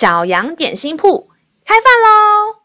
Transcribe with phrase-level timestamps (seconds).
[0.00, 1.28] 小羊点心铺
[1.62, 2.56] 开饭喽！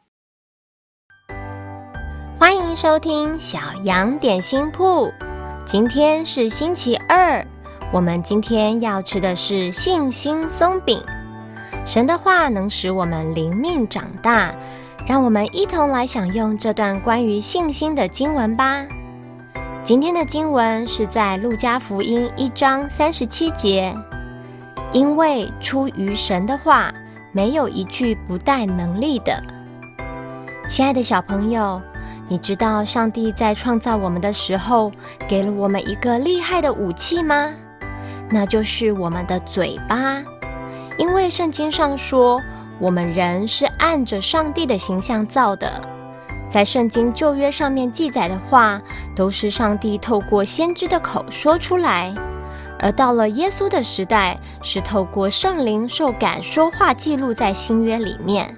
[2.40, 5.12] 欢迎收听小羊点心铺。
[5.65, 7.46] 今天是星期二，
[7.92, 11.04] 我们今天要吃的是信心松饼。
[11.86, 14.56] 神的话能使我们灵命长大，
[15.06, 18.86] 让我们一同来享用这段关于信心的经文吧。
[19.84, 23.94] 今天的经文是在路加福音一章三十七节，
[24.94, 26.94] 因为出于神的话。
[27.35, 29.44] 没有一句不带能力的。
[30.70, 31.81] 亲爱的小朋友，
[32.30, 34.89] 你知道上帝在创造我们的时候，
[35.27, 37.52] 给了我们一个厉害的武器吗？
[38.30, 40.23] 那就是我们的嘴巴。
[40.98, 42.41] 因为圣经上说，
[42.80, 45.70] 我们人是按着上帝的形象造的。
[46.49, 48.81] 在圣经旧约上面记载的话，
[49.13, 52.16] 都是上帝透过先知的口说出来。
[52.80, 58.54] 而到了耶稣的时代，是透过圣灵受感说话记录在新约里面。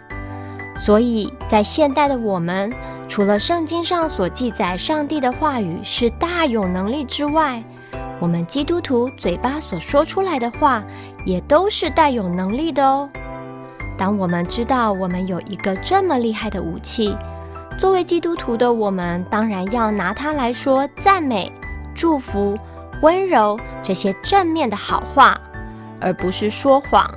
[0.75, 2.71] 所以在现代的我们，
[3.07, 7.63] 除了圣经上所记载上帝的话语是大有能力之外，
[8.19, 10.83] 我们基督徒嘴巴所说出来的话，
[11.25, 13.09] 也都是带有能力的哦。
[13.97, 17.15] 当我们知道我们有一个这么厉害的武器，
[17.79, 21.51] 作为基督徒的我们，当然要拿它来说赞美、
[21.95, 22.55] 祝福。
[23.01, 25.39] 温柔这些正面的好话，
[25.99, 27.09] 而不是说谎、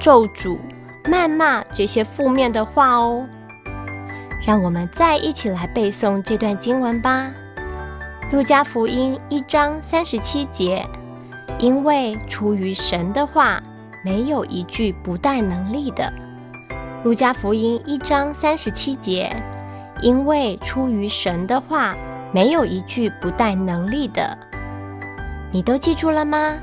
[0.00, 0.58] 咒诅、
[1.04, 3.26] 谩骂这些负面的话哦。
[4.44, 7.30] 让我们再一起来背诵这段经文吧，
[8.32, 10.84] 《路加福音》一章三十七节
[11.60, 13.62] ：“因为出于神的话，
[14.04, 16.12] 没有一句不带能力的。”
[17.04, 19.30] 《路加福音》一章三十七节
[20.02, 21.94] ：“因为出于神的话，
[22.32, 24.36] 没有一句不带能力的。”
[25.52, 26.58] 你都记住了吗？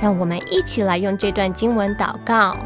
[0.00, 2.56] 让我们一起来用这段经文祷告。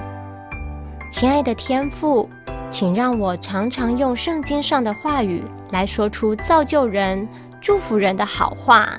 [1.10, 2.28] 亲爱的天父，
[2.68, 7.26] 请让我常常用圣经上的话语来说出造就人、
[7.60, 8.90] 祝福人的好话，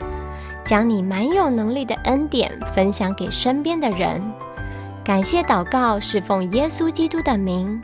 [0.64, 4.22] 将你满有能力的恩典分享给身边的人。
[5.04, 7.80] 感谢祷告，是奉耶稣基督的名，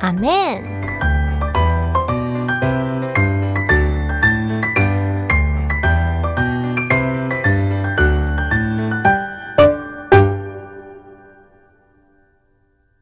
[0.00, 0.83] 阿门。